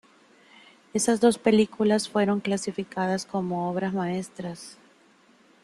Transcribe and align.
Esas 0.95 1.21
dos 1.21 1.37
películas 1.37 2.09
fueron 2.09 2.39
calificadas 2.41 3.27
como 3.27 3.69
obras 3.69 3.93
maestras. 3.93 4.79